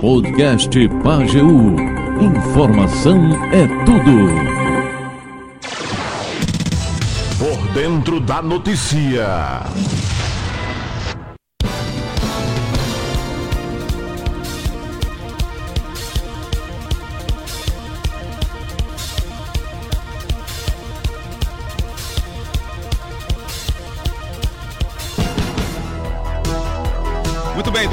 [0.00, 1.76] Podcast Pageu.
[2.20, 3.18] Informação
[3.52, 4.16] é tudo.
[7.38, 9.60] Por dentro da notícia.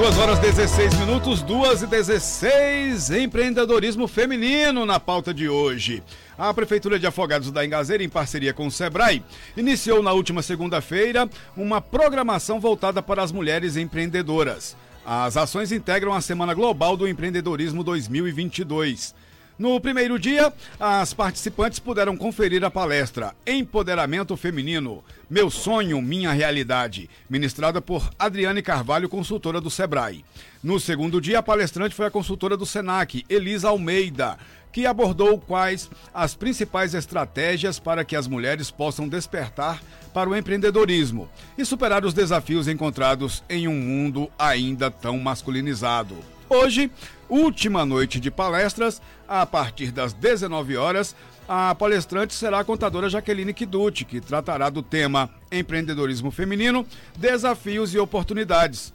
[0.04, 6.04] 2 horas 16 minutos, 2 e 16, empreendedorismo feminino na pauta de hoje.
[6.38, 9.24] A Prefeitura de Afogados da Engazeira, em parceria com o Sebrae,
[9.56, 14.76] iniciou na última segunda-feira uma programação voltada para as mulheres empreendedoras.
[15.06, 19.16] As ações integram a Semana Global do Empreendedorismo 2022.
[19.58, 27.08] No primeiro dia, as participantes puderam conferir a palestra Empoderamento Feminino, Meu Sonho, Minha Realidade,
[27.30, 30.26] ministrada por Adriane Carvalho, consultora do Sebrae.
[30.64, 34.40] No segundo dia, a palestrante foi a consultora do Senac, Elisa Almeida,
[34.72, 41.30] que abordou quais as principais estratégias para que as mulheres possam despertar para o empreendedorismo
[41.56, 46.33] e superar os desafios encontrados em um mundo ainda tão masculinizado.
[46.54, 46.92] Hoje,
[47.28, 51.16] última noite de palestras, a partir das 19 horas,
[51.50, 56.86] a palestrante será a contadora Jaqueline Kiduti, que tratará do tema empreendedorismo feminino,
[57.18, 58.94] desafios e oportunidades.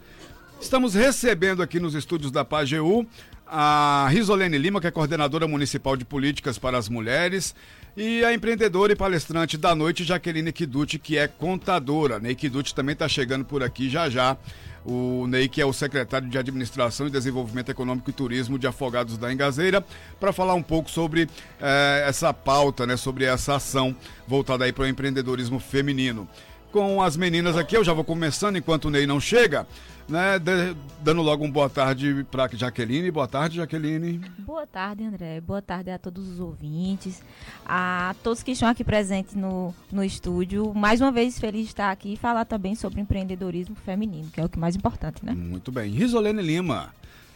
[0.61, 3.05] Estamos recebendo aqui nos estúdios da PAGEU
[3.45, 7.53] a Risolene Lima, que é coordenadora municipal de políticas para as mulheres,
[7.97, 12.19] e a empreendedora e palestrante da noite, Jaqueline Kiduti, que é contadora.
[12.19, 14.37] Ney Kiduti também está chegando por aqui já já.
[14.85, 19.17] O Ney, que é o secretário de Administração e Desenvolvimento Econômico e Turismo de Afogados
[19.17, 19.83] da Engazeira,
[20.19, 21.29] para falar um pouco sobre
[21.61, 23.95] eh, essa pauta, né, sobre essa ação
[24.27, 26.27] voltada aí para o empreendedorismo feminino.
[26.71, 29.65] Com as meninas aqui, eu já vou começando enquanto o Ney não chega
[30.09, 33.11] né, de, dando logo uma boa tarde para Jaqueline.
[33.11, 34.19] Boa tarde, Jaqueline.
[34.39, 35.39] Boa tarde, André.
[35.39, 37.21] Boa tarde a todos os ouvintes,
[37.65, 40.73] a todos que estão aqui presentes no, no estúdio.
[40.73, 44.45] Mais uma vez, feliz de estar aqui e falar também sobre empreendedorismo feminino, que é
[44.45, 45.33] o que mais importante, né?
[45.33, 45.91] Muito bem.
[45.91, 46.93] Risolene Lima.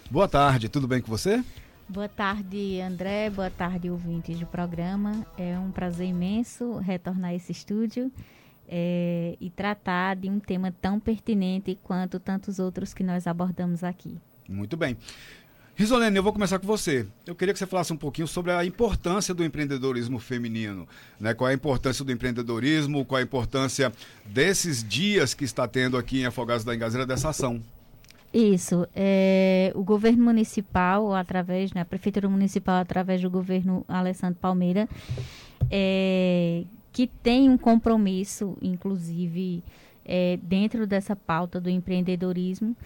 [0.10, 1.44] Boa tarde, tudo bem com você?
[1.88, 3.30] Boa tarde, André.
[3.30, 5.26] Boa tarde, ouvintes do programa.
[5.38, 8.12] É um prazer imenso retornar a esse estúdio
[8.68, 14.18] é, e tratar de um tema tão pertinente quanto tantos outros que nós abordamos aqui.
[14.48, 14.98] Muito bem.
[15.76, 17.08] Risolene, eu vou começar com você.
[17.26, 20.88] Eu queria que você falasse um pouquinho sobre a importância do empreendedorismo feminino.
[21.20, 21.34] Né?
[21.34, 23.92] Qual é a importância do empreendedorismo, qual é a importância
[24.24, 27.60] desses dias que está tendo aqui em Afogados da Engazeira dessa ação.
[28.32, 28.88] Isso.
[28.96, 34.88] É, o governo municipal, através, né, a prefeitura municipal, através do governo Alessandro Palmeira,
[35.72, 36.64] é,
[36.94, 39.64] que tem um compromisso, inclusive,
[40.06, 42.78] é, dentro dessa pauta do empreendedorismo,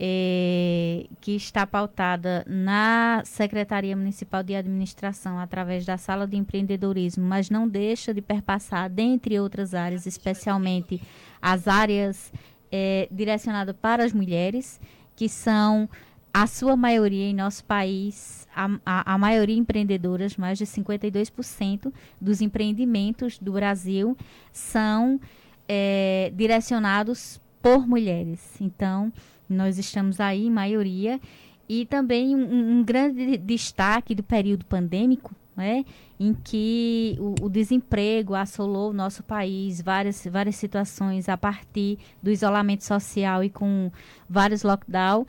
[0.00, 7.50] é, que está pautada na Secretaria Municipal de Administração através da Sala de Empreendedorismo, mas
[7.50, 11.02] não deixa de perpassar, dentre outras áreas, especialmente
[11.42, 12.32] as áreas
[12.70, 14.78] é, direcionadas para as mulheres,
[15.16, 15.88] que são
[16.32, 22.40] a sua maioria em nosso país, a, a, a, maioria empreendedoras, mais de 52% dos
[22.40, 24.16] empreendimentos do Brasil
[24.52, 25.20] são
[25.68, 28.60] é, direcionados por mulheres.
[28.60, 29.12] Então,
[29.48, 31.20] nós estamos aí em maioria.
[31.68, 35.84] E também um, um grande destaque do período pandêmico, né,
[36.18, 42.30] em que o, o, desemprego assolou o nosso país, várias, várias situações a partir do
[42.30, 43.90] isolamento social e com
[44.30, 45.26] vários lockdowns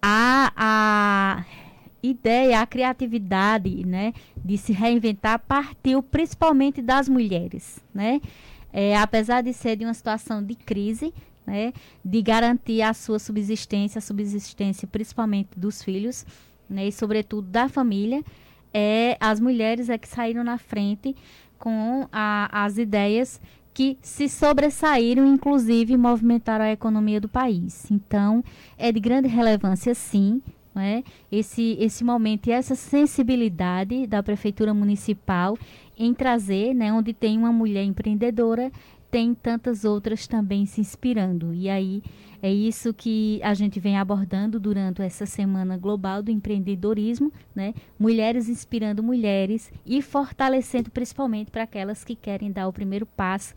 [0.00, 1.44] a, a
[2.02, 8.20] ideia, a criatividade, né, de se reinventar partiu principalmente das mulheres, né?
[8.72, 11.12] É, apesar de ser de uma situação de crise,
[11.46, 11.72] né,
[12.04, 16.26] de garantir a sua subsistência, a subsistência principalmente dos filhos,
[16.68, 18.22] né, e sobretudo da família,
[18.74, 21.16] é, as mulheres é que saíram na frente
[21.58, 23.40] com a, as ideias
[23.76, 27.90] que se sobressaíram, inclusive movimentaram a economia do país.
[27.90, 28.42] Então,
[28.78, 30.40] é de grande relevância, sim,
[30.74, 35.58] né, esse, esse momento e essa sensibilidade da Prefeitura Municipal
[35.94, 38.72] em trazer, né, onde tem uma mulher empreendedora,
[39.10, 41.54] tem tantas outras também se inspirando.
[41.54, 42.02] E aí
[42.42, 47.74] é isso que a gente vem abordando durante essa Semana Global do Empreendedorismo, né?
[47.98, 53.54] Mulheres inspirando mulheres e fortalecendo principalmente para aquelas que querem dar o primeiro passo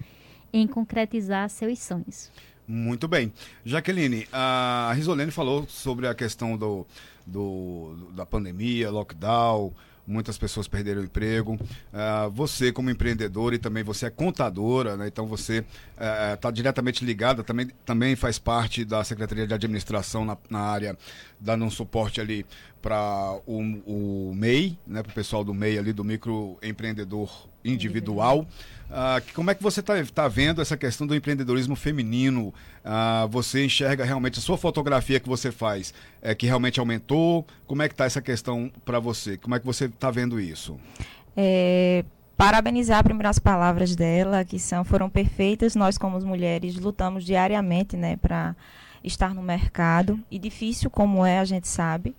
[0.51, 2.31] em concretizar seus sonhos.
[2.68, 3.34] Muito bem.
[3.66, 6.86] Jaqueline, a Risolene falou sobre a questão do,
[7.25, 9.74] do, da pandemia, lockdown,
[10.09, 11.53] muitas pessoas perderam o emprego.
[11.53, 15.07] Uh, você, como empreendedor, e também você é contadora, né?
[15.07, 15.63] então você
[16.33, 20.97] está uh, diretamente ligada, também, também faz parte da Secretaria de Administração na, na área,
[21.39, 22.45] dando um suporte ali
[22.81, 25.03] para o, o MEI, né?
[25.03, 28.45] para o pessoal do MEI ali, do microempreendedor individual.
[28.89, 32.54] Uh, como é que você está tá vendo essa questão do empreendedorismo feminino?
[32.83, 37.45] Uh, você enxerga realmente a sua fotografia que você faz, é que realmente aumentou?
[37.68, 39.38] Como é que está essa questão para você?
[39.38, 40.75] Como é que você está vendo isso?
[41.38, 42.04] É,
[42.36, 45.75] parabenizar primeiro as palavras dela, que são foram perfeitas.
[45.75, 48.56] Nós, como mulheres, lutamos diariamente né, para
[49.04, 50.19] estar no mercado.
[50.31, 52.16] E difícil como é, a gente sabe.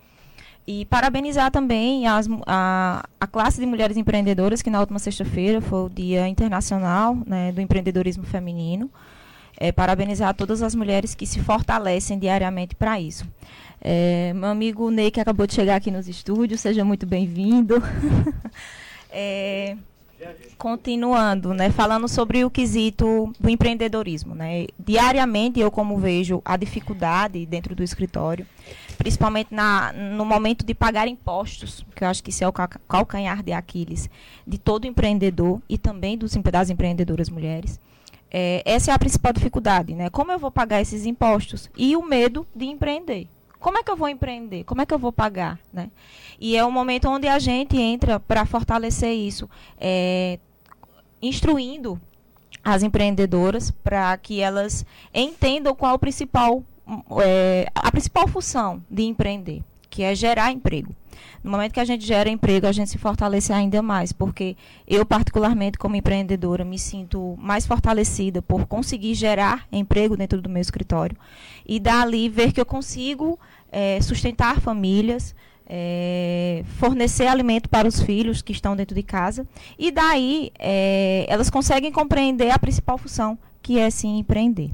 [0.66, 5.86] E parabenizar também as, a, a classe de mulheres empreendedoras, que na última sexta-feira foi
[5.86, 8.90] o Dia Internacional né, do Empreendedorismo Feminino.
[9.56, 13.26] É, parabenizar todas as mulheres que se fortalecem diariamente para isso.
[13.80, 17.82] É, meu amigo Ney, que acabou de chegar aqui nos estúdios, seja muito bem-vindo.
[19.10, 19.76] é,
[20.58, 27.46] continuando, né, falando sobre o quesito do empreendedorismo, né, diariamente eu como vejo a dificuldade
[27.46, 28.46] dentro do escritório,
[29.00, 33.42] principalmente na, no momento de pagar impostos, que eu acho que isso é o calcanhar
[33.42, 34.10] de Aquiles
[34.46, 37.80] de todo empreendedor e também dos, das empreendedoras mulheres.
[38.30, 40.10] É, essa é a principal dificuldade, né?
[40.10, 41.70] Como eu vou pagar esses impostos?
[41.78, 43.26] E o medo de empreender.
[43.58, 44.64] Como é que eu vou empreender?
[44.64, 45.58] Como é que eu vou pagar?
[45.72, 45.90] Né?
[46.38, 49.48] E é um momento onde a gente entra para fortalecer isso,
[49.78, 50.38] é,
[51.22, 51.98] instruindo
[52.62, 56.62] as empreendedoras para que elas entendam qual o principal
[57.22, 60.94] é, a principal função de empreender, que é gerar emprego.
[61.42, 64.56] No momento que a gente gera emprego, a gente se fortalece ainda mais, porque
[64.86, 70.60] eu, particularmente, como empreendedora, me sinto mais fortalecida por conseguir gerar emprego dentro do meu
[70.60, 71.16] escritório
[71.66, 73.38] e dali ver que eu consigo
[73.72, 75.34] é, sustentar famílias,
[75.66, 79.46] é, fornecer alimento para os filhos que estão dentro de casa
[79.78, 84.70] e daí é, elas conseguem compreender a principal função que é sim empreender.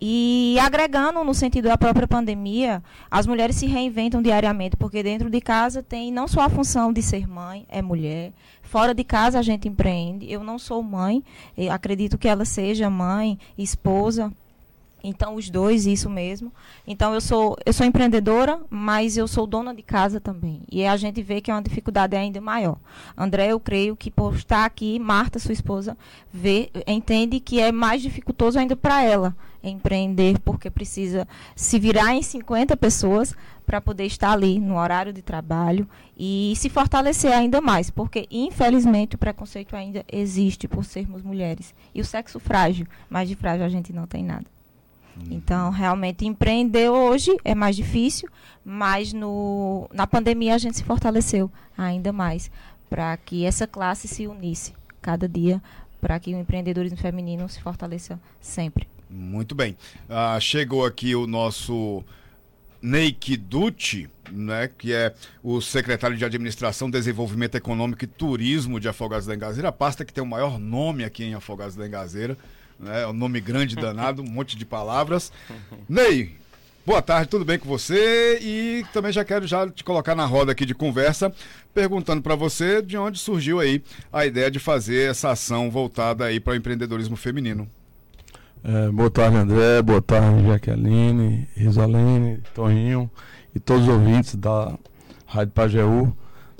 [0.00, 5.40] E agregando no sentido da própria pandemia, as mulheres se reinventam diariamente, porque dentro de
[5.40, 8.32] casa tem não só a função de ser mãe, é mulher,
[8.62, 10.30] fora de casa a gente empreende.
[10.30, 11.22] Eu não sou mãe,
[11.70, 14.32] acredito que ela seja mãe, esposa,
[15.02, 16.52] então, os dois, isso mesmo.
[16.86, 20.62] Então, eu sou, eu sou empreendedora, mas eu sou dona de casa também.
[20.70, 22.78] E a gente vê que é uma dificuldade ainda maior.
[23.16, 25.96] André, eu creio que por estar aqui, Marta, sua esposa,
[26.32, 32.22] vê, entende que é mais dificultoso ainda para ela empreender, porque precisa se virar em
[32.22, 33.34] 50 pessoas
[33.66, 35.88] para poder estar ali no horário de trabalho
[36.18, 41.74] e se fortalecer ainda mais, porque infelizmente o preconceito ainda existe por sermos mulheres.
[41.94, 44.46] E o sexo frágil, mas de frágil a gente não tem nada.
[45.30, 48.28] Então, realmente, empreender hoje é mais difícil,
[48.64, 52.50] mas no, na pandemia a gente se fortaleceu ainda mais
[52.88, 55.62] para que essa classe se unisse cada dia
[56.00, 58.88] para que o empreendedorismo feminino se fortaleça sempre.
[59.08, 59.76] Muito bem.
[60.08, 62.02] Uh, chegou aqui o nosso
[62.80, 69.26] Neik Dutti, né, que é o secretário de Administração, Desenvolvimento Econômico e Turismo de Afogados
[69.26, 72.38] da Engazeira, a pasta que tem o maior nome aqui em Afogados da Engazeira
[72.80, 73.02] né?
[73.02, 75.30] É um nome grande, danado, um monte de palavras.
[75.88, 76.34] Ney,
[76.86, 78.38] boa tarde, tudo bem com você?
[78.40, 81.32] E também já quero já te colocar na roda aqui de conversa,
[81.74, 83.82] perguntando para você de onde surgiu aí
[84.12, 87.68] a ideia de fazer essa ação voltada aí para o empreendedorismo feminino.
[88.62, 89.80] É, boa tarde, André.
[89.82, 93.10] Boa tarde, Jaqueline, Risolene, Toninho
[93.54, 94.78] e todos os ouvintes da
[95.26, 96.16] Rádio Pajeú.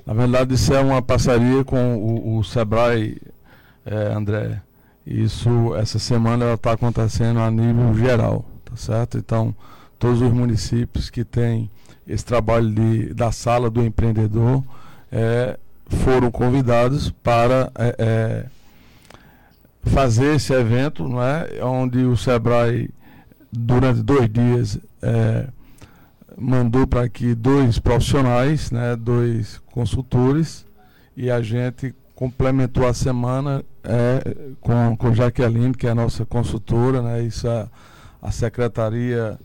[0.06, 3.20] Na verdade, isso é uma parceria com o, o Sebrae,
[3.84, 4.62] é, André.
[5.06, 9.18] Isso, essa semana ela está acontecendo a nível geral, tá certo?
[9.18, 9.54] Então,
[9.98, 11.70] todos os municípios que têm
[12.06, 14.62] esse trabalho de, da sala do empreendedor
[15.10, 18.46] é, foram convidados para é, é,
[19.82, 21.48] fazer esse evento, não é?
[21.62, 22.90] Onde o Sebrae,
[23.50, 25.48] durante dois dias, é,
[26.36, 30.64] mandou para aqui dois profissionais, né, dois consultores,
[31.16, 37.02] e a gente complementou a semana é, com, com Jaqueline, que é a nossa consultora,
[37.02, 37.22] né?
[37.22, 37.68] Isso a,
[38.20, 39.38] a secretaria,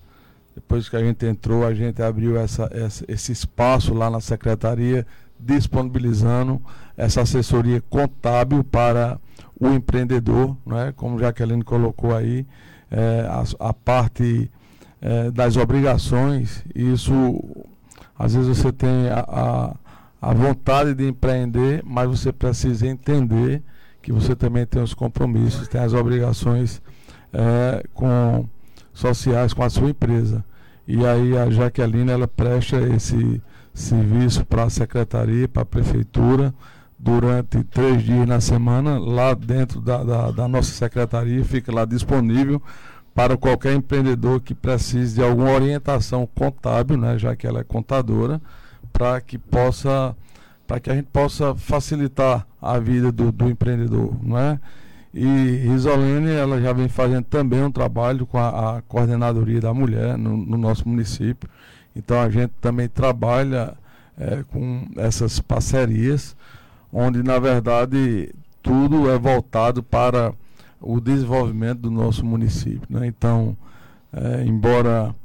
[0.53, 5.05] depois que a gente entrou, a gente abriu essa, essa, esse espaço lá na secretaria,
[5.39, 6.61] disponibilizando
[6.95, 9.19] essa assessoria contábil para
[9.59, 10.93] o empreendedor, né?
[10.95, 12.45] como Jaqueline colocou aí,
[12.91, 14.49] é, a, a, parte
[15.01, 17.13] é, das obrigações, isso
[18.17, 19.75] às vezes você tem a, a
[20.25, 23.61] a vontade de empreender, mas você precisa entender
[24.05, 26.79] que você também tem os compromissos, tem as obrigações
[27.33, 28.47] é, com
[28.93, 30.45] sociais com a sua empresa.
[30.87, 33.41] E aí a Jaqueline ela presta esse
[33.73, 36.53] serviço para a secretaria, para a prefeitura,
[36.99, 42.61] durante três dias na semana, lá dentro da, da, da, nossa secretaria, fica lá disponível
[43.15, 48.39] para qualquer empreendedor que precise de alguma orientação contábil, né, já que ela é contadora,
[48.93, 50.15] para que possa
[50.67, 54.59] para que a gente possa facilitar a vida do, do empreendedor, não é?
[55.13, 55.27] E
[55.69, 60.35] Risolene, ela já vem fazendo também um trabalho com a, a coordenadoria da mulher no,
[60.35, 61.49] no, nosso município.
[61.95, 63.75] Então a gente também trabalha
[64.17, 66.35] é, com essas parcerias,
[66.91, 70.33] onde na verdade tudo é voltado para
[70.81, 72.81] o desenvolvimento do nosso município.
[72.89, 73.07] Né?
[73.07, 73.55] Então,
[74.11, 75.15] é, embora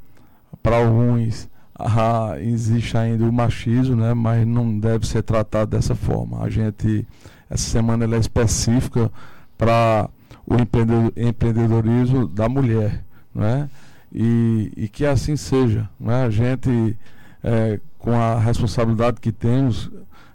[0.63, 1.49] para alguns
[1.85, 4.13] ah, existe ainda o machismo, né?
[4.13, 6.43] mas não deve ser tratado dessa forma.
[6.43, 7.07] A gente,
[7.49, 9.11] essa semana ela é específica
[9.57, 10.09] para
[10.45, 13.69] o empreendedorismo da mulher, né?
[14.13, 16.25] E, e que assim seja, né?
[16.25, 16.97] A gente,
[17.43, 19.89] é, com a responsabilidade que temos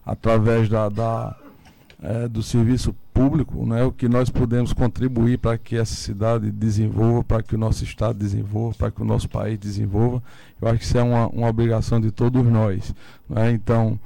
[0.04, 1.36] através da, da
[2.02, 3.82] é, do serviço público, né?
[3.82, 8.18] O que nós podemos contribuir para que essa cidade desenvolva, para que o nosso estado
[8.18, 10.22] desenvolva, para que o nosso país desenvolva,
[10.60, 12.94] eu acho que isso é uma, uma obrigação de todos nós,
[13.26, 13.52] né?
[13.52, 13.98] Então,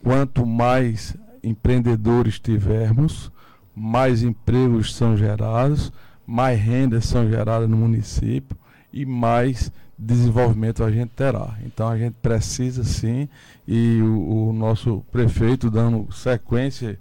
[0.00, 3.32] quanto mais empreendedores tivermos,
[3.74, 5.92] mais empregos são gerados,
[6.24, 8.56] mais rendas são geradas no município
[8.92, 11.58] e mais desenvolvimento a gente terá.
[11.64, 13.28] Então a gente precisa sim,
[13.66, 16.96] e o, o nosso prefeito dando sequência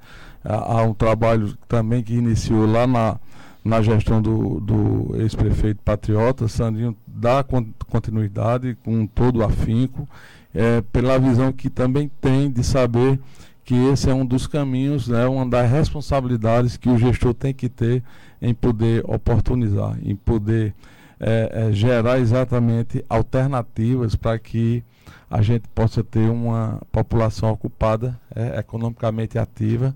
[0.46, 3.18] a, um trabalho também que iniciou lá na,
[3.64, 7.44] na gestão do, do ex-prefeito Patriota, Sandrinho dá
[7.88, 10.08] continuidade com todo o afinco,
[10.54, 13.20] é, pela visão que também tem de saber
[13.64, 17.68] que esse é um dos caminhos, né, uma das responsabilidades que o gestor tem que
[17.68, 18.04] ter
[18.40, 20.75] em poder oportunizar, em poder
[21.20, 24.84] é, é, gerar exatamente alternativas para que
[25.30, 29.96] a gente possa ter uma população ocupada, é, economicamente ativa.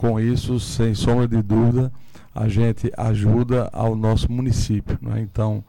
[0.00, 1.92] Com isso, sem sombra de dúvida,
[2.34, 4.98] a gente ajuda ao nosso município.
[5.02, 5.20] Né?
[5.20, 5.62] Então,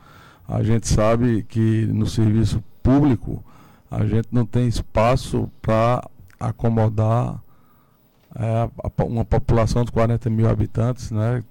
[0.48, 3.44] a gente sabe que no serviço público
[3.92, 6.10] a gente não tem espaço para
[6.40, 7.44] acomodar
[8.34, 8.70] é,
[9.04, 11.44] uma população de 40 mil habitantes, né?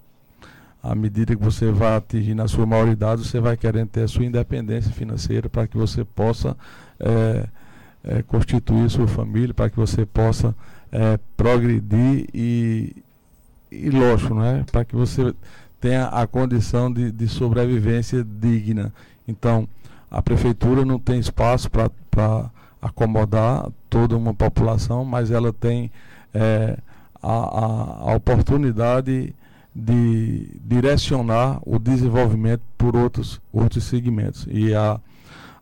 [0.82, 4.24] À medida que você vai atingindo a sua maioridade, você vai querendo ter a sua
[4.24, 6.56] independência financeira para que você possa
[6.98, 7.46] é,
[8.02, 10.56] é, constituir sua família, para que você possa
[10.92, 12.96] é, progredir e,
[13.70, 14.64] e lógico, né?
[14.70, 15.34] para que você
[15.80, 18.92] tenha a condição de, de sobrevivência digna.
[19.26, 19.68] Então,
[20.10, 22.50] a prefeitura não tem espaço para
[22.82, 25.90] acomodar toda uma população, mas ela tem
[26.34, 26.76] é,
[27.22, 29.34] a, a, oportunidade
[29.74, 34.46] de direcionar o desenvolvimento por outros, outros segmentos.
[34.50, 34.98] E a,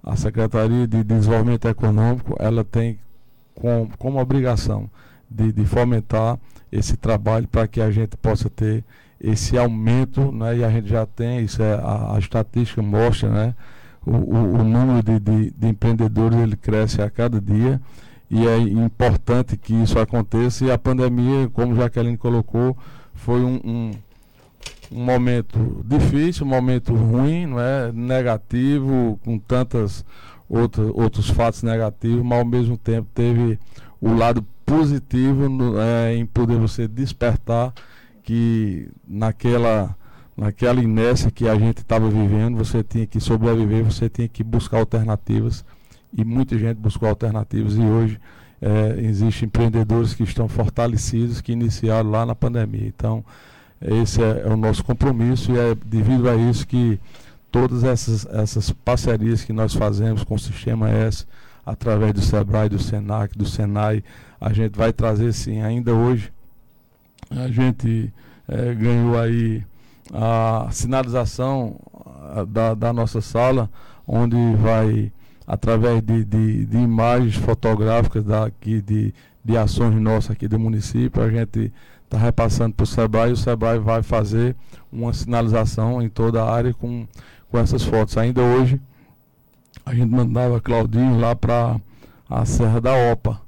[0.02, 2.98] a Secretaria de Desenvolvimento Econômico ela tem
[3.54, 4.88] com, como obrigação
[5.30, 6.38] de, de fomentar
[6.70, 8.84] esse trabalho para que a gente possa ter
[9.20, 13.54] esse aumento, né, e a gente já tem, isso é, a, a estatística mostra, né,
[14.06, 17.80] o, o, o número de, de, de, empreendedores ele cresce a cada dia.
[18.30, 20.64] E é importante que isso aconteça.
[20.64, 22.76] E a pandemia, como Jaqueline colocou,
[23.14, 23.90] foi um, um,
[24.92, 27.90] um momento difícil, um momento ruim, não é?
[27.92, 30.04] Negativo, com tantas
[30.48, 33.58] outras, outros fatos negativos, mas ao mesmo tempo teve
[34.00, 37.72] o lado positivo no, é, em poder você despertar
[38.22, 39.96] que naquela
[40.36, 44.78] naquela inércia que a gente estava vivendo, você tinha que sobreviver, você tinha que buscar
[44.78, 45.64] alternativas
[46.16, 48.20] e muita gente buscou alternativas e hoje
[48.62, 52.86] é, existem empreendedores que estão fortalecidos, que iniciaram lá na pandemia.
[52.86, 53.24] Então,
[53.80, 57.00] esse é, é, o nosso compromisso e é devido a isso que
[57.50, 61.26] todas essas, essas parcerias que nós fazemos com o Sistema S,
[61.66, 64.04] através do SEBRAE, do SENAC, do SENAI,
[64.40, 66.32] a gente vai trazer sim, ainda hoje,
[67.30, 68.12] a gente
[68.46, 69.64] é, ganhou aí
[70.12, 71.78] a sinalização
[72.48, 73.70] da, da nossa sala,
[74.06, 75.12] onde vai,
[75.46, 79.12] através de, de, de imagens fotográficas daqui, de,
[79.44, 81.72] de ações nossas aqui do município, a gente
[82.04, 84.56] está repassando para o SEBRAE e o SEBRAE vai fazer
[84.90, 87.06] uma sinalização em toda a área com,
[87.50, 88.16] com essas fotos.
[88.16, 88.80] Ainda hoje,
[89.84, 91.78] a gente mandava Claudinho lá para
[92.28, 93.40] a Serra da Opa.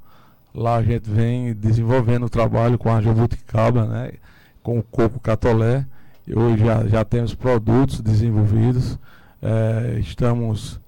[0.53, 4.13] Lá a gente vem desenvolvendo o trabalho com a jabuticaba, né,
[4.61, 5.85] com o coco catolé
[6.33, 8.97] Hoje já, já temos produtos desenvolvidos,
[9.41, 10.79] é, estamos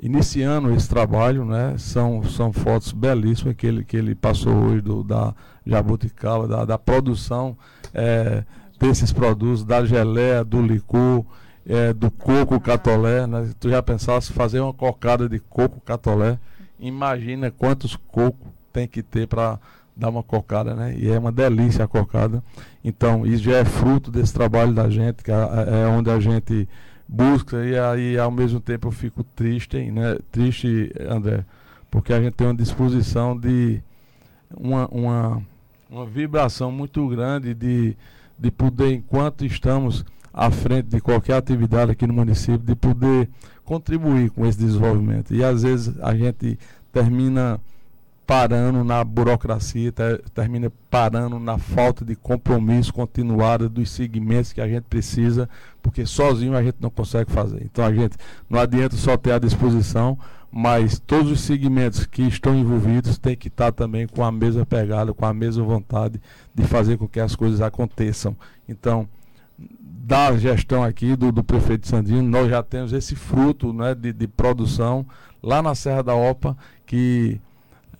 [0.00, 1.74] iniciando esse trabalho, né?
[1.78, 5.34] São, são fotos belíssimas que ele, que ele passou hoje do, da
[5.66, 7.56] jabuticaba, da, da produção
[7.94, 8.44] é,
[8.78, 11.24] desses produtos, da geleia, do licor,
[11.66, 13.50] é, do coco catolé, né?
[13.58, 16.38] Tu já pensasse fazer uma cocada de coco catolé,
[16.78, 19.58] imagina quantos cocos tem que ter para
[19.96, 20.94] dar uma cocada, né?
[20.98, 22.44] E é uma delícia a cocada.
[22.84, 26.68] Então, isso já é fruto desse trabalho da gente, que é, é onde a gente
[27.08, 30.18] busca e aí ao mesmo tempo eu fico triste, né?
[30.30, 31.42] Triste, André,
[31.90, 33.80] porque a gente tem uma disposição de
[34.54, 35.42] uma, uma,
[35.88, 37.96] uma vibração muito grande de,
[38.38, 40.04] de poder, enquanto estamos
[40.34, 43.30] à frente de qualquer atividade aqui no município, de poder
[43.64, 45.34] contribuir com esse desenvolvimento.
[45.34, 46.58] E às vezes a gente
[46.92, 47.58] termina
[48.26, 54.66] parando na burocracia, ter, termina parando na falta de compromisso continuado dos segmentos que a
[54.66, 55.48] gente precisa,
[55.80, 57.62] porque sozinho a gente não consegue fazer.
[57.62, 58.16] Então a gente
[58.50, 60.18] não adianta só ter à disposição,
[60.50, 65.14] mas todos os segmentos que estão envolvidos têm que estar também com a mesma pegada,
[65.14, 66.20] com a mesma vontade
[66.52, 68.36] de fazer com que as coisas aconteçam.
[68.68, 69.08] Então,
[69.78, 74.26] da gestão aqui do, do prefeito Sandino, nós já temos esse fruto né, de, de
[74.26, 75.06] produção
[75.42, 77.40] lá na Serra da Opa, que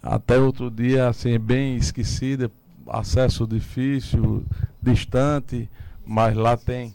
[0.06, 2.50] até outro dia, assim, bem esquecida,
[2.88, 4.44] acesso difícil,
[4.82, 5.68] distante,
[6.04, 6.94] mas lá tem.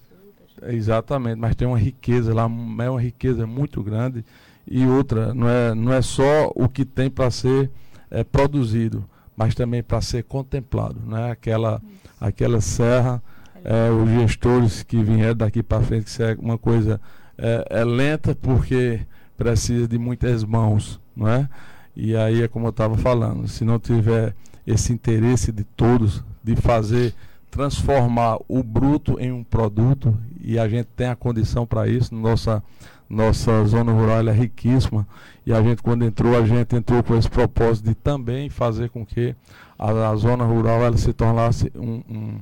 [0.64, 4.24] Exatamente, mas tem uma riqueza lá, é uma riqueza muito grande.
[4.68, 7.70] E outra, não é, não é só o que tem para ser
[8.10, 9.04] é, produzido,
[9.36, 11.00] mas também para ser contemplado.
[11.06, 11.32] Né?
[11.32, 11.82] Aquela,
[12.20, 13.22] aquela serra,
[13.64, 17.02] é, os gestores que vieram daqui para frente, que é uma coisa
[17.38, 19.02] é, é lenta porque
[19.36, 21.00] precisa de muitas mãos.
[21.16, 21.50] Não é?
[21.96, 24.34] E aí é como eu estava falando, se não tiver
[24.66, 27.14] esse interesse de todos de fazer
[27.50, 32.64] transformar o bruto em um produto e a gente tem a condição para isso, nossa
[33.10, 35.06] nossa zona rural é riquíssima
[35.46, 39.06] e a gente quando entrou a gente entrou com esse propósito de também fazer com
[39.06, 39.36] que
[39.78, 42.40] a, a zona rural ela se tornasse um, um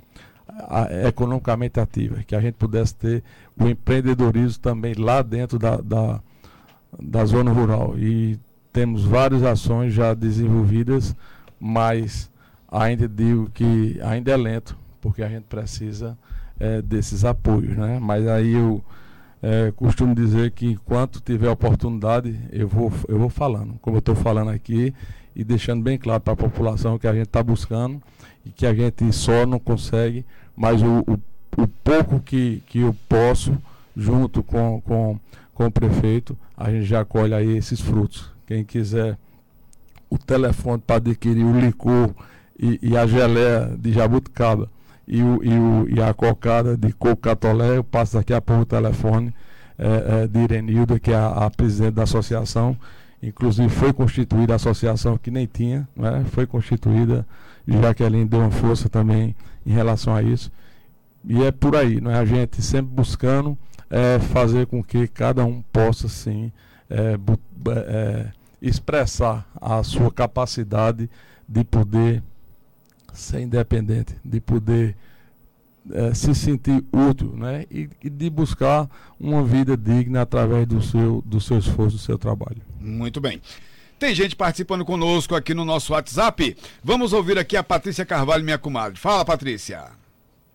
[0.68, 3.24] a, economicamente ativa, que a gente pudesse ter
[3.58, 6.20] o empreendedorismo também lá dentro da, da,
[7.00, 7.98] da zona rural.
[7.98, 8.40] E
[8.72, 11.16] temos várias ações já desenvolvidas,
[11.60, 12.30] mas
[12.72, 16.18] ainda digo que ainda é lento, porque a gente precisa
[16.60, 18.00] é, desses apoios, né?
[18.00, 18.84] Mas aí eu
[19.42, 24.16] é, costumo dizer que enquanto tiver oportunidade, eu vou, eu vou falando, como eu estou
[24.16, 24.94] falando aqui,
[25.36, 28.02] e deixando bem claro para a população que a gente está buscando
[28.46, 32.96] e que a gente só não consegue, mas o, o, o pouco que, que eu
[33.08, 33.58] posso,
[33.96, 35.20] junto com, com,
[35.54, 38.32] com o prefeito, a gente já colhe aí esses frutos.
[38.50, 39.16] Quem quiser
[40.10, 42.10] o telefone para adquirir o licor
[42.60, 44.68] e, e, a geleia de jabuticaba
[45.08, 48.64] e, o, e, o, e a cocada de coco catolé, eu passo daqui a pouco
[48.64, 49.32] o telefone
[49.78, 52.76] é, é, de Irenilda, que é a, a, presidente da associação.
[53.22, 56.26] Inclusive foi constituída a associação que nem tinha, né?
[56.32, 57.28] foi constituída,
[57.68, 60.52] e Jaqueline deu uma força também em relação a isso.
[61.24, 62.18] E é por aí, não é?
[62.18, 63.56] A gente sempre buscando
[63.92, 66.52] é, fazer com que cada um possa sim
[66.90, 67.16] é,
[67.88, 71.10] é, expressar a sua capacidade
[71.48, 72.22] de poder
[73.14, 74.96] ser independente, de poder
[75.92, 77.66] é, se sentir útil né?
[77.72, 78.88] E, e, de buscar
[79.20, 82.62] uma vida digna através do seu, do seu esforço, do seu trabalho.
[82.80, 83.42] Muito bem.
[83.98, 86.56] Tem gente participando conosco aqui no nosso WhatsApp.
[86.84, 88.98] Vamos ouvir aqui a Patrícia Carvalho, minha comadre.
[88.98, 89.99] Fala, Patrícia.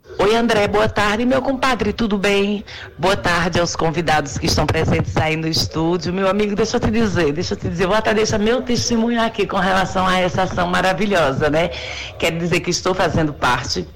[0.06, 1.24] Oi, André, boa tarde.
[1.24, 2.62] Meu compadre, tudo bem?
[2.98, 6.12] Boa tarde aos convidados que estão presentes aí no estúdio.
[6.12, 9.20] Meu amigo, deixa eu te dizer, deixa eu te dizer, vou até deixar meu testemunho
[9.20, 11.70] aqui com relação a essa ação maravilhosa, né?
[12.18, 13.88] Quero dizer que estou fazendo parte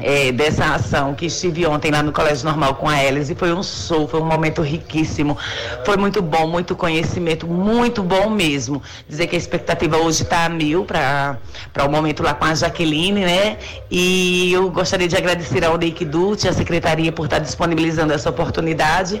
[0.00, 3.52] é, dessa ação que estive ontem lá no Colégio Normal com a Elis e foi
[3.52, 5.36] um show, foi um momento riquíssimo.
[5.84, 8.82] Foi muito bom, muito conhecimento, muito bom mesmo.
[9.08, 11.38] Dizer que a expectativa hoje está a mil para
[11.84, 13.58] o momento lá com a Jaqueline, né?
[13.90, 19.20] E eu gostaria de agradecer ao Neik Dutti, a secretaria, por estar disponibilizando essa oportunidade.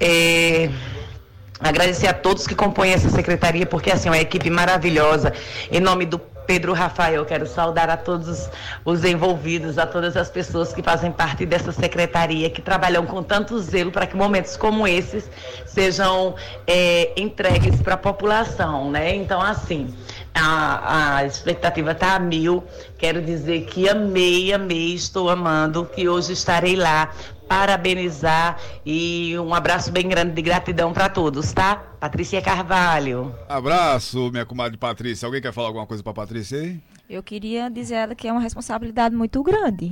[0.00, 0.70] É,
[1.58, 5.32] Agradecer a todos que compõem essa secretaria, porque assim, é uma equipe maravilhosa.
[5.72, 8.48] Em nome do Pedro Rafael, quero saudar a todos
[8.84, 13.58] os envolvidos, a todas as pessoas que fazem parte dessa secretaria, que trabalham com tanto
[13.58, 15.28] zelo para que momentos como esses
[15.66, 16.34] sejam
[16.66, 19.14] é, entregues para a população, né?
[19.14, 19.92] Então, assim,
[20.36, 22.62] a, a expectativa está a mil.
[22.98, 27.10] Quero dizer que amei, amei, estou amando, que hoje estarei lá
[27.48, 31.76] parabenizar e um abraço bem grande de gratidão para todos, tá?
[32.00, 33.34] Patrícia Carvalho.
[33.48, 35.26] Abraço, minha comadre Patrícia.
[35.26, 36.80] Alguém quer falar alguma coisa para Patrícia aí?
[37.08, 39.88] Eu queria dizer ela que é uma responsabilidade muito grande.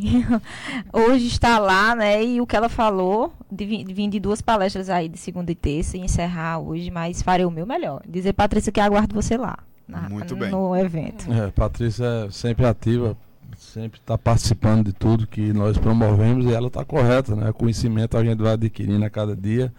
[0.92, 2.24] Hoje está lá, né?
[2.24, 5.96] E o que ela falou, de vir de duas palestras aí de segunda e terça
[5.96, 8.02] e encerrar hoje, mas farei o meu melhor.
[8.04, 9.58] Dizer, Patrícia, que aguardo você lá.
[9.86, 10.50] Na, muito bem.
[10.50, 11.30] No evento.
[11.32, 13.16] É, Patrícia é sempre ativa,
[13.56, 17.52] sempre está participando de tudo que nós promovemos e ela está correta, né?
[17.52, 19.72] Conhecimento a gente vai adquirindo a cada dia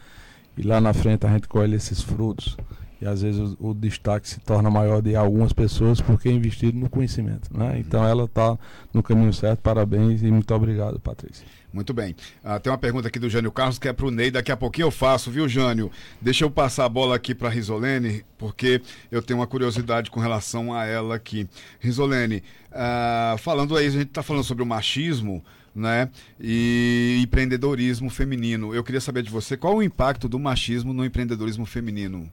[0.58, 2.58] e lá na frente a gente colhe esses frutos.
[3.02, 6.78] e às vezes o, o, destaque se torna maior de algumas pessoas porque é investido
[6.78, 7.50] no conhecimento.
[7.56, 7.80] Né?
[7.80, 8.58] Então ela está
[8.94, 11.46] no caminho certo, parabéns e muito obrigado, Patrícia.
[11.76, 12.16] Muito bem.
[12.42, 14.32] Ah, tem uma pergunta aqui do Jânio Carlos que é para o Ney.
[14.32, 15.92] Daqui a pouquinho eu faço, viu, Jânio?
[16.22, 20.22] Deixa eu passar a bola aqui para a Risolene, porque eu tenho uma curiosidade com
[20.22, 21.50] relação a ela aqui.
[21.78, 25.44] Risolene, ah, falando aí, a gente está falando sobre o machismo,
[25.76, 26.10] né?
[26.40, 28.74] E empreendedorismo feminino.
[28.74, 32.32] Eu queria saber de você qual o impacto do machismo no empreendedorismo feminino.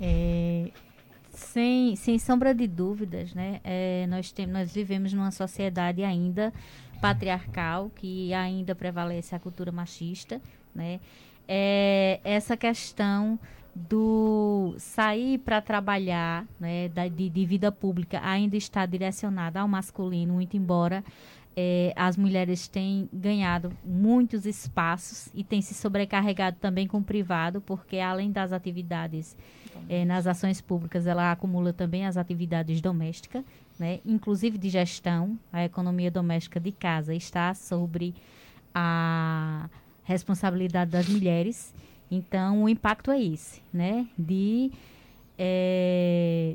[0.00, 0.70] É,
[1.32, 3.60] sem, sem sombra de dúvidas, né?
[3.64, 6.52] É, nós, tem, nós vivemos numa sociedade ainda
[7.00, 10.40] patriarcal, que ainda prevalece a cultura machista,
[10.74, 11.00] né?
[11.48, 13.38] É, essa questão
[13.74, 20.34] do sair para trabalhar, né, da, de, de, vida pública, ainda está direcionada ao masculino,
[20.34, 21.04] muito embora
[21.56, 27.60] é, as mulheres têm ganhado muitos espaços e têm se sobrecarregado também com o privado,
[27.60, 29.36] porque além das atividades
[29.88, 33.44] é, nas ações públicas, ela acumula também as atividades domésticas,
[33.80, 33.98] né?
[34.04, 35.38] inclusive de gestão.
[35.50, 38.14] A economia doméstica de casa está sobre
[38.74, 39.70] a
[40.04, 41.74] responsabilidade das mulheres.
[42.10, 44.06] Então, o impacto é esse, né?
[44.18, 44.70] De
[45.38, 46.54] é,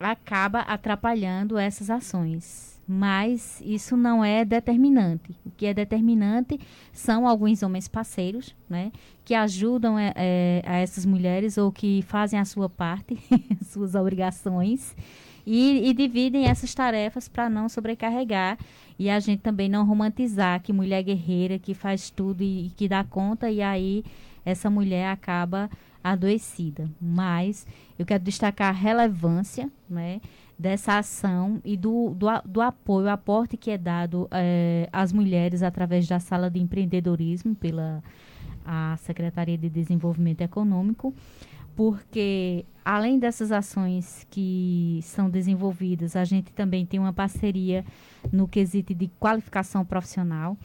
[0.00, 5.36] acaba atrapalhando essas ações mas isso não é determinante.
[5.44, 6.58] O que é determinante
[6.90, 8.90] são alguns homens parceiros, né,
[9.26, 13.18] que ajudam é, a essas mulheres ou que fazem a sua parte,
[13.66, 14.96] suas obrigações,
[15.50, 18.58] e, e dividem essas tarefas para não sobrecarregar
[18.98, 22.86] e a gente também não romantizar que mulher guerreira que faz tudo e, e que
[22.86, 24.04] dá conta e aí
[24.44, 25.70] essa mulher acaba
[26.04, 26.90] adoecida.
[27.00, 27.66] Mas
[27.98, 30.20] eu quero destacar a relevância, né?
[30.58, 36.08] dessa ação e do, do, do apoio, aporte que é dado é, às mulheres através
[36.08, 38.02] da sala de empreendedorismo pela
[38.70, 41.14] a Secretaria de Desenvolvimento Econômico,
[41.78, 47.84] porque além dessas ações que são desenvolvidas, a gente também tem uma parceria
[48.32, 50.56] no quesito de qualificação profissional,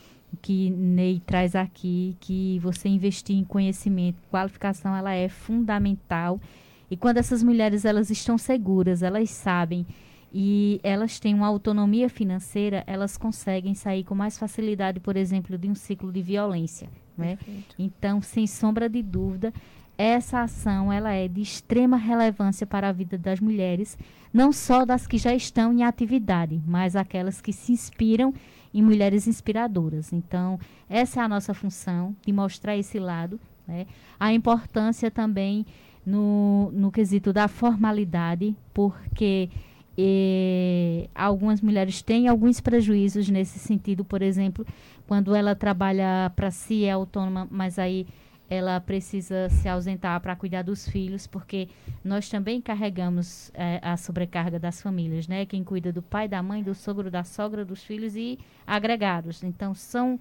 [0.41, 6.41] que Ney traz aqui, que você investir em conhecimento, qualificação, ela é fundamental
[6.89, 9.85] e quando essas mulheres elas estão seguras, elas sabem
[10.33, 15.69] e elas têm uma autonomia financeira, elas conseguem sair com mais facilidade, por exemplo, de
[15.69, 16.89] um ciclo de violência.
[17.15, 17.37] Né?
[17.77, 19.53] Então, sem sombra de dúvida,
[19.97, 23.97] essa ação ela é de extrema relevância para a vida das mulheres,
[24.33, 28.33] não só das que já estão em atividade, mas aquelas que se inspiram
[28.73, 30.11] em mulheres inspiradoras.
[30.11, 33.85] Então, essa é a nossa função de mostrar esse lado, né?
[34.19, 35.65] a importância também
[36.05, 39.49] no, no quesito da formalidade, porque
[39.97, 44.65] eh, algumas mulheres têm alguns prejuízos nesse sentido, por exemplo,
[45.07, 48.07] quando ela trabalha para si, é autônoma, mas aí
[48.53, 51.69] ela precisa se ausentar para cuidar dos filhos, porque
[52.03, 55.45] nós também carregamos eh, a sobrecarga das famílias, né?
[55.45, 59.43] Quem cuida do pai, da mãe, do sogro, da sogra, dos filhos e agregados.
[59.43, 60.19] Então, são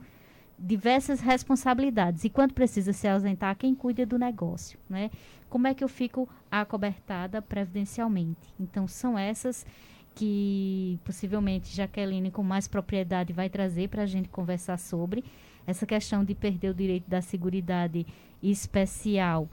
[0.59, 2.25] diversas responsabilidades.
[2.25, 5.11] E quando precisa se ausentar, quem cuida do negócio, né?
[5.51, 8.55] Como é que eu fico acobertada previdencialmente?
[8.59, 9.67] Então, são essas
[10.15, 15.25] que possivelmente Jaqueline, com mais propriedade, vai trazer para a gente conversar sobre.
[15.67, 18.07] Essa questão de perder o direito da seguridade
[18.43, 19.49] especial.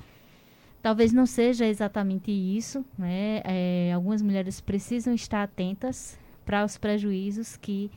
[0.82, 3.41] Talvez não seja exatamente isso, né?
[3.43, 7.91] É, algumas mulheres precisam estar atentas para os prejuízos que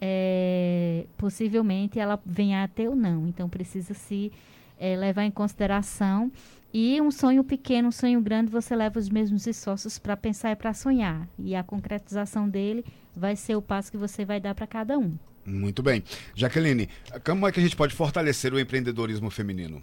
[0.00, 3.26] é, possivelmente ela venha a ter ou não.
[3.26, 4.32] Então precisa se
[4.78, 6.30] é, levar em consideração.
[6.72, 10.56] E um sonho pequeno, um sonho grande, você leva os mesmos esforços para pensar e
[10.56, 11.26] para sonhar.
[11.38, 12.84] E a concretização dele
[13.16, 15.14] vai ser o passo que você vai dar para cada um.
[15.48, 16.04] Muito bem.
[16.34, 16.88] Jaqueline,
[17.24, 19.82] como é que a gente pode fortalecer o empreendedorismo feminino?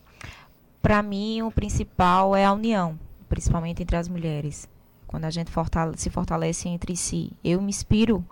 [0.81, 4.69] Para mim, o principal é a união, principalmente entre as mulheres.
[5.07, 5.49] Quando a gente
[5.97, 7.31] se fortalece entre si.
[7.43, 8.23] Eu me inspiro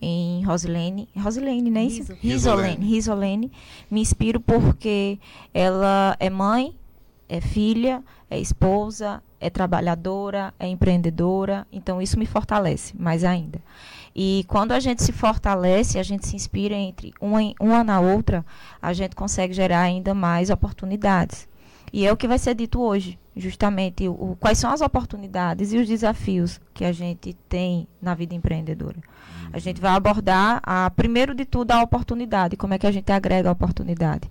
[0.00, 1.08] em Rosilene.
[1.16, 1.86] Rosilene, né?
[2.20, 2.86] Risolene.
[2.86, 3.52] Risolene.
[3.90, 5.18] Me inspiro porque
[5.52, 6.74] ela é mãe,
[7.28, 11.66] é filha, é esposa, é trabalhadora, é empreendedora.
[11.70, 13.60] Então, isso me fortalece mais ainda.
[14.14, 18.44] E quando a gente se fortalece, a gente se inspira entre uma, uma na outra,
[18.80, 21.48] a gente consegue gerar ainda mais oportunidades.
[21.92, 25.78] E é o que vai ser dito hoje, justamente o, quais são as oportunidades e
[25.78, 28.98] os desafios que a gente tem na vida empreendedora.
[29.52, 33.10] A gente vai abordar, a, primeiro de tudo, a oportunidade, como é que a gente
[33.10, 34.30] agrega a oportunidade.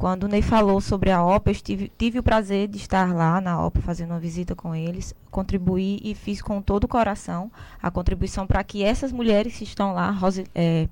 [0.00, 3.62] Quando o Ney falou sobre a OPA, eu tive, o prazer de estar lá na
[3.62, 8.46] OPA, fazendo uma visita com eles, contribuir e fiz com todo o coração a contribuição
[8.46, 10.88] para que essas mulheres que estão lá, Rose, é,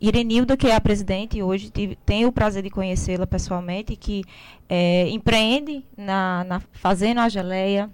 [0.00, 4.24] Irenilda, que é a presidente, hoje tive, tenho o prazer de conhecê-la pessoalmente, que
[4.70, 7.90] é, empreende na, na, fazendo a geleia,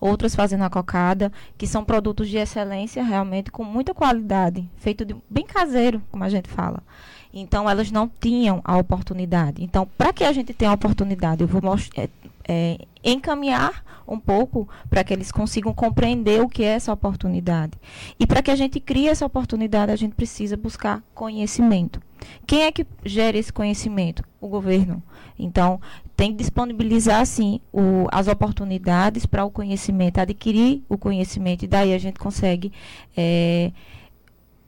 [0.00, 5.14] outras fazendo a cocada, que são produtos de excelência realmente com muita qualidade, feito de,
[5.30, 6.82] bem caseiro, como a gente fala.
[7.32, 9.62] Então, elas não tinham a oportunidade.
[9.62, 11.60] Então, para que a gente tenha a oportunidade, eu vou
[11.96, 12.08] é,
[12.48, 17.72] é, encaminhar um pouco para que eles consigam compreender o que é essa oportunidade.
[18.18, 22.02] E para que a gente crie essa oportunidade, a gente precisa buscar conhecimento.
[22.46, 24.24] Quem é que gera esse conhecimento?
[24.40, 25.00] O governo.
[25.38, 25.80] Então,
[26.16, 31.94] tem que disponibilizar, sim, o, as oportunidades para o conhecimento, adquirir o conhecimento, e daí
[31.94, 32.72] a gente consegue.
[33.16, 33.70] É,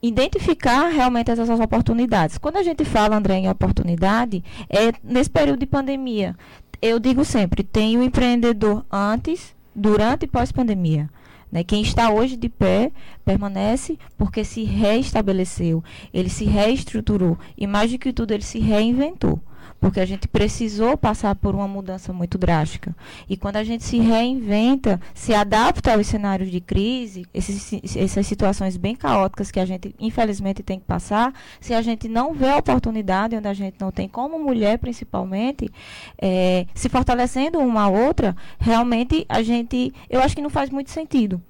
[0.03, 2.37] identificar realmente essas oportunidades.
[2.37, 6.35] Quando a gente fala, André, em oportunidade, é nesse período de pandemia.
[6.81, 11.09] Eu digo sempre, tem o empreendedor antes, durante e pós-pandemia.
[11.49, 11.63] Né?
[11.63, 12.91] Quem está hoje de pé
[13.23, 15.81] permanece porque se reestabeleceu,
[16.13, 19.39] ele se reestruturou e, mais do que tudo, ele se reinventou
[19.83, 22.95] porque a gente precisou passar por uma mudança muito drástica.
[23.27, 28.77] E quando a gente se reinventa, se adapta aos cenários de crise, esses, essas situações
[28.77, 32.57] bem caóticas que a gente, infelizmente, tem que passar, se a gente não vê a
[32.59, 35.69] oportunidade, onde a gente não tem, como mulher principalmente,
[36.17, 40.91] é, se fortalecendo uma a outra, realmente a gente, eu acho que não faz muito
[40.91, 41.41] sentido.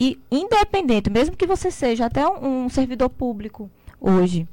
[0.00, 3.70] E independente, mesmo que você seja até um, um servidor público
[4.00, 4.48] hoje,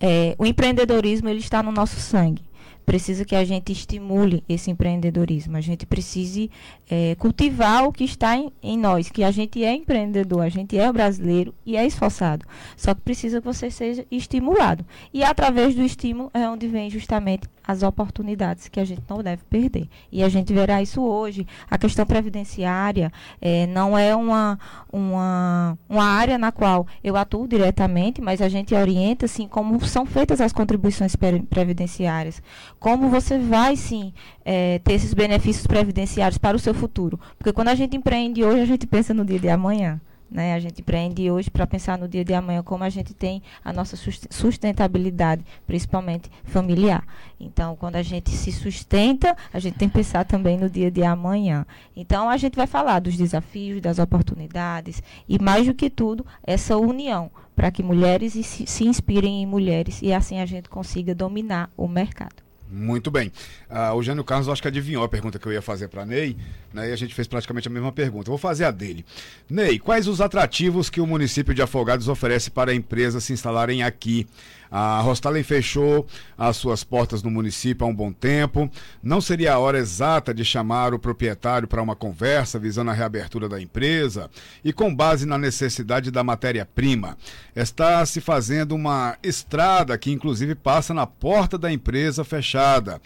[0.00, 2.44] é, o empreendedorismo ele está no nosso sangue
[2.86, 5.56] precisa que a gente estimule esse empreendedorismo.
[5.56, 6.48] A gente precise
[6.88, 10.78] é, cultivar o que está em, em, nós, que a gente é empreendedor, a gente
[10.78, 12.46] é brasileiro e é esforçado.
[12.76, 14.86] Só que precisa que você seja estimulado.
[15.12, 19.42] E através do estímulo é onde vem justamente as oportunidades que a gente não deve
[19.50, 19.88] perder.
[20.12, 21.44] E a gente verá isso hoje.
[21.68, 24.56] A questão previdenciária é, não é uma,
[24.92, 30.06] uma, uma área na qual eu atuo diretamente, mas a gente orienta assim como são
[30.06, 31.16] feitas as contribuições
[31.50, 32.40] previdenciárias
[32.78, 34.12] como você vai sim
[34.44, 37.18] é, ter esses benefícios previdenciários para o seu futuro.
[37.38, 40.00] Porque quando a gente empreende hoje, a gente pensa no dia de amanhã.
[40.30, 40.54] Né?
[40.54, 43.72] A gente empreende hoje para pensar no dia de amanhã como a gente tem a
[43.72, 43.96] nossa
[44.30, 47.06] sustentabilidade, principalmente familiar.
[47.38, 51.04] Então, quando a gente se sustenta, a gente tem que pensar também no dia de
[51.04, 51.64] amanhã.
[51.94, 56.76] Então, a gente vai falar dos desafios, das oportunidades e, mais do que tudo, essa
[56.76, 61.70] união para que mulheres se, se inspirem em mulheres e assim a gente consiga dominar
[61.76, 62.45] o mercado.
[62.70, 63.32] Muito bem.
[63.70, 66.36] Uh, o Jânio Carlos, acho que adivinhou a pergunta que eu ia fazer para Ney,
[66.72, 66.90] né?
[66.90, 68.28] E a gente fez praticamente a mesma pergunta.
[68.28, 69.04] vou fazer a dele.
[69.48, 74.26] Ney, quais os atrativos que o município de Afogados oferece para empresas se instalarem aqui?
[74.70, 78.70] A Rostalen fechou as suas portas no município há um bom tempo.
[79.02, 83.48] Não seria a hora exata de chamar o proprietário para uma conversa visando a reabertura
[83.48, 84.30] da empresa
[84.64, 87.16] e com base na necessidade da matéria-prima?
[87.54, 93.00] Está se fazendo uma estrada que inclusive passa na porta da empresa fechada.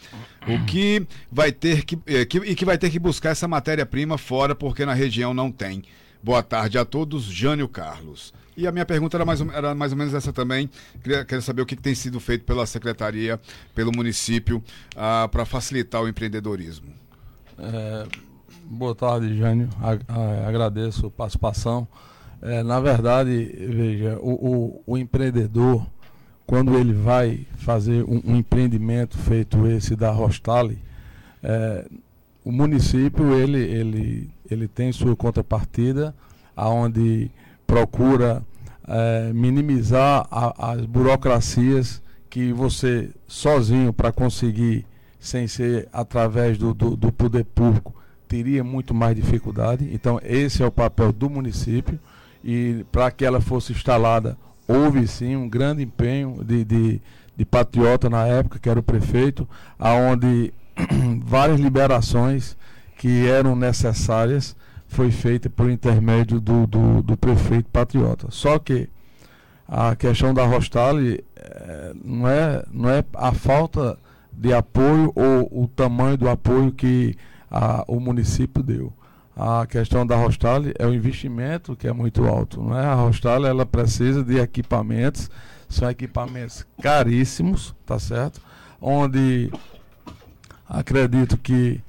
[0.47, 4.55] O que vai ter que, eh, e que vai ter que buscar essa matéria-prima fora
[4.55, 5.83] porque na região não tem.
[6.23, 8.33] Boa tarde a todos, Jânio Carlos.
[8.57, 10.69] E a minha pergunta era mais, era mais ou menos essa também.
[11.03, 13.41] Queria, queria saber o que, que tem sido feito pela secretaria,
[13.75, 14.63] pelo município,
[14.97, 16.89] ah, para facilitar o empreendedorismo.
[17.59, 18.07] É,
[18.65, 19.69] boa tarde, Jânio.
[20.47, 21.87] agradeço a participação.
[22.43, 25.87] É, na verdade, veja, o, o, o, empreendedor,
[26.47, 30.79] quando ele vai fazer um, um empreendimento feito esse da Rostale,
[31.43, 31.87] é,
[32.43, 36.15] o município ele, ele, ele tem sua contrapartida,
[36.57, 37.31] aonde
[37.71, 38.43] procura
[38.89, 44.85] é, minimizar a, as burocracias que você sozinho para conseguir,
[45.21, 47.95] sem ser através do, do, do, poder público,
[48.27, 49.89] teria muito mais dificuldade.
[49.93, 52.01] Então, esse é o papel do município.
[52.43, 57.01] E para que ela fosse instalada, houve sim um grande empenho de, de,
[57.37, 60.53] de patriota na época, que era o prefeito, aonde
[61.25, 62.57] várias liberações
[62.99, 64.57] que eram necessárias
[64.91, 68.27] foi feita por intermédio do, do, do prefeito patriota.
[68.31, 68.89] Só que
[69.67, 73.97] a questão da Rostale é, não, é, não é a falta
[74.33, 77.15] de apoio ou o tamanho do apoio que
[77.49, 78.93] a, o município deu.
[79.37, 82.61] A questão da Rostale é o investimento que é muito alto.
[82.61, 82.85] Não é?
[82.85, 85.31] A Rostale ela precisa de equipamentos,
[85.69, 88.41] são equipamentos caríssimos, tá certo?
[88.81, 89.53] Onde
[90.69, 91.81] acredito que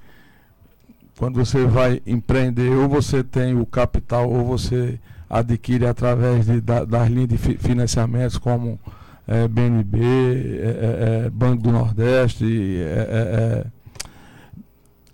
[1.21, 6.83] quando você vai empreender, ou você tem o capital, ou você adquire através de, da,
[6.83, 8.79] das linhas de financiamentos como
[9.27, 13.65] é, BNB, é, é, é, Banco do Nordeste, é, é,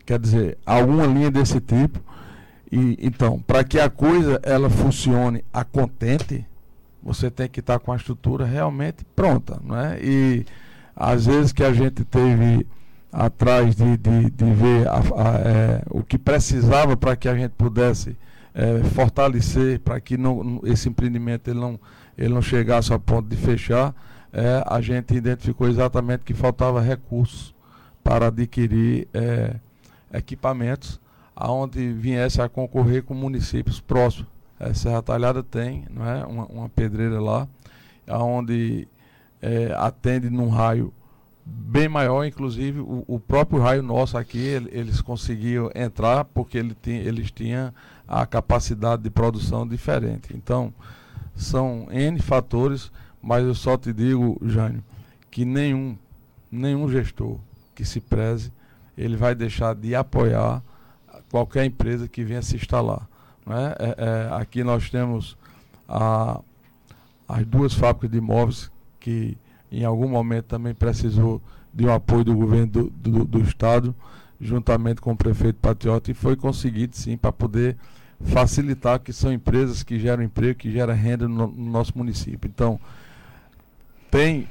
[0.06, 2.00] quer dizer, alguma linha desse tipo.
[2.72, 6.46] E, então, para que a coisa ela funcione a contente,
[7.04, 10.00] você tem que estar com a estrutura realmente pronta, não é?
[10.02, 10.46] E
[10.96, 12.66] às vezes que a gente teve
[13.12, 17.52] atrás de, de, de ver a, a, é, o que precisava para que a gente
[17.52, 18.16] pudesse
[18.54, 21.80] é, fortalecer, para que não, esse empreendimento ele não,
[22.18, 23.94] ele não chegasse ao ponto de fechar,
[24.34, 27.54] é, a gente identificou exatamente que faltava recursos
[28.04, 29.56] para adquirir é,
[30.14, 31.00] equipamentos
[31.36, 34.28] aonde viesse a concorrer com municípios próximos.
[34.60, 37.48] É, Serra Talhada tem não é, uma, uma pedreira lá,
[38.10, 38.88] onde
[39.42, 40.92] é, atende num raio
[41.50, 46.76] bem maior, inclusive o, o próprio raio nosso aqui, ele, eles conseguiam entrar porque ele
[46.82, 47.74] tinha, eles tinham
[48.08, 50.36] a capacidade de produção diferente.
[50.36, 50.74] Então,
[51.36, 54.84] são N fatores, mas eu só te digo, Jânio,
[55.32, 55.98] que nenhum,
[56.52, 57.38] nenhum gestor
[57.76, 58.52] que se preze,
[58.98, 60.62] ele vai deixar de apoiar
[61.30, 63.08] qualquer empresa que venha se instalar.
[63.46, 63.76] Né?
[63.80, 65.38] É, é, aqui nós temos
[65.88, 66.42] a,
[67.28, 69.38] as duas fábricas de imóveis que
[69.72, 71.42] em algum momento também precisou
[71.74, 73.96] de um apoio do governo do, do, do Estado,
[74.40, 77.78] juntamente com o prefeito Patriota, e foi conseguido sim para poder
[78.20, 82.50] facilitar que são empresas que geram emprego, que geram renda no, no nosso município.
[82.50, 82.80] Então,
[84.10, 84.48] tem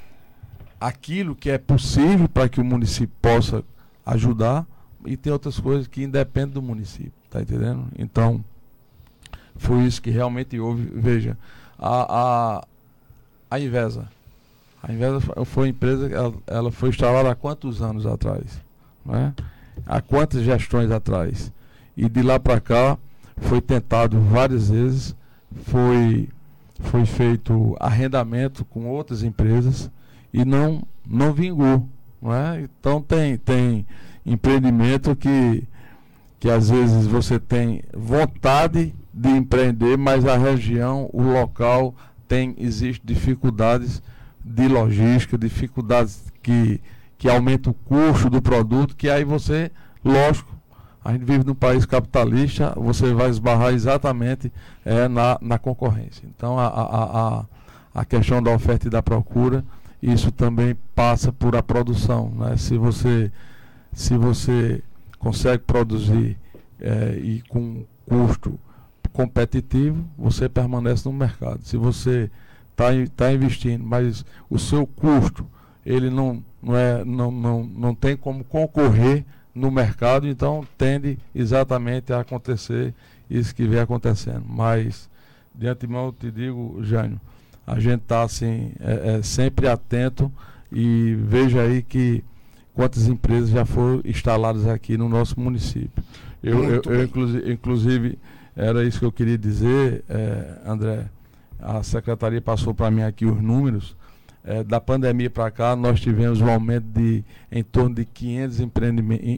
[0.81, 3.65] aquilo que é possível para que o município possa
[4.05, 4.67] ajudar
[5.05, 7.87] e tem outras coisas que independem do município, tá entendendo?
[7.99, 8.45] Então,
[9.57, 10.91] foi isso que realmente houve.
[10.95, 11.37] Veja,
[11.79, 12.67] a, a,
[13.51, 14.09] a Invesa.
[14.89, 18.61] A Invesa foi empresa, ela, ela foi instalada há quantos anos atrás?
[19.05, 19.35] Né?
[19.85, 21.53] Há quantas gestões atrás?
[21.97, 22.97] E de lá para cá
[23.39, 25.17] foi tentado várias vezes,
[25.65, 26.29] foi,
[26.79, 29.91] foi feito arrendamento com outras empresas
[30.33, 31.89] e não, não vingou.
[32.23, 32.61] Não é?
[32.61, 33.85] Então tem, tem
[34.25, 35.65] empreendimento que,
[36.39, 41.93] que às vezes você tem vontade de empreender, mas a região, o local
[42.29, 44.01] tem existe dificuldades
[44.47, 46.81] de logística, dificuldades que,
[47.19, 49.73] que aumentam o custo do produto, que aí você,
[50.05, 50.55] lógico,
[51.05, 54.53] a gente vive num país capitalista, você vai esbarrar exatamente
[54.85, 56.25] é, na, na concorrência.
[56.35, 57.45] Então a, a, a,
[57.95, 59.65] a questão da oferta e da procura,
[60.01, 62.33] isso também passa por a produção.
[62.37, 62.57] Né?
[62.57, 63.33] Se você
[63.93, 64.83] se você
[65.19, 66.37] consegue produzir
[66.81, 68.59] é, e com custo
[69.13, 71.61] competitivo, você permanece no mercado.
[71.63, 72.31] Se você
[72.77, 75.47] está tá investindo, mas o seu custo
[75.85, 82.13] ele não, não, é, não, não, não tem como concorrer no mercado, então tende exatamente
[82.13, 82.93] a acontecer
[83.31, 84.45] isso que vem acontecendo.
[84.47, 85.09] Mas,
[85.55, 87.21] de antemão, eu te digo, Jânio,
[87.67, 90.31] a gente está assim, é, é, sempre atento
[90.71, 92.23] e veja aí que
[92.75, 96.05] quantas empresas já foram instaladas aqui no nosso município.
[96.43, 98.19] Eu, eu, eu inclusive, inclusive
[98.55, 101.07] era isso que eu queria dizer, é, André.
[101.61, 103.97] A secretaria passou para mim aqui os números.
[104.45, 108.61] É, da pandemia para cá, nós tivemos um aumento de em torno de 500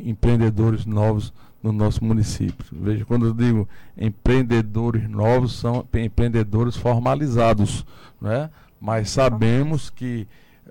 [0.04, 2.66] empreendedores novos no nosso município.
[2.72, 7.86] Veja, quando eu digo empreendedores novos, são empreendedores formalizados,
[8.20, 8.50] né?
[8.80, 10.28] mas sabemos que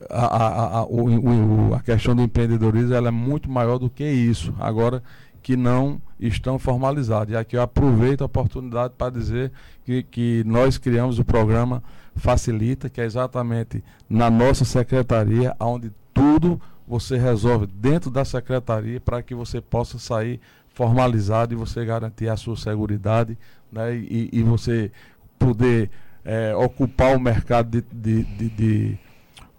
[0.10, 4.54] a, a, a, o, a questão do empreendedorismo ela é muito maior do que isso.
[4.60, 5.02] Agora,
[5.42, 7.34] que não estão formalizados.
[7.34, 9.52] E aqui eu aproveito a oportunidade para dizer
[9.86, 11.84] que, que nós criamos o programa
[12.16, 19.22] Facilita, que é exatamente na nossa secretaria, onde tudo você resolve dentro da secretaria para
[19.22, 23.38] que você possa sair formalizado e você garantir a sua segurança
[23.72, 24.92] né, e, e você
[25.38, 25.90] poder
[26.24, 28.98] é, ocupar o mercado de, de, de, de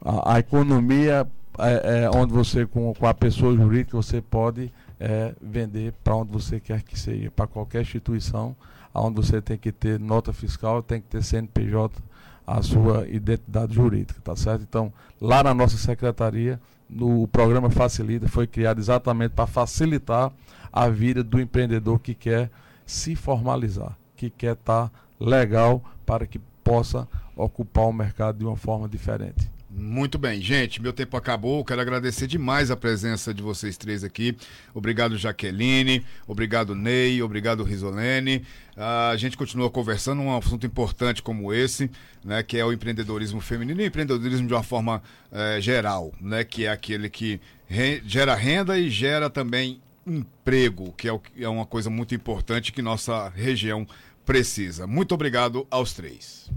[0.04, 1.26] a, a, economia
[1.58, 6.32] é, é, onde você com, com a pessoa jurídica você pode é vender para onde
[6.32, 8.56] você quer que seja, para qualquer instituição,
[8.94, 12.02] onde você tem que ter nota fiscal, tem que ter CNPJ,
[12.46, 14.62] a sua identidade jurídica, tá certo?
[14.62, 16.58] Então, lá na nossa secretaria,
[16.88, 20.32] no programa Facilita foi criado exatamente para facilitar
[20.72, 22.50] a vida do empreendedor que quer
[22.86, 27.06] se formalizar, que quer estar tá legal para que possa
[27.36, 29.50] ocupar o mercado de uma forma diferente.
[29.70, 31.62] Muito bem, gente, meu tempo acabou.
[31.62, 34.34] Quero agradecer demais a presença de vocês três aqui.
[34.72, 36.02] Obrigado, Jaqueline.
[36.26, 37.22] Obrigado, Ney.
[37.22, 38.46] Obrigado, Risolene.
[38.76, 41.90] a gente continua conversando um assunto importante como esse,
[42.24, 46.64] né, que é o empreendedorismo feminino e empreendedorismo de uma forma eh, geral, né, que
[46.64, 51.66] é aquele que re gera renda e gera também emprego, que é, o, é uma
[51.66, 53.86] coisa muito importante que nossa região
[54.24, 54.86] precisa.
[54.86, 56.50] Muito obrigado aos três.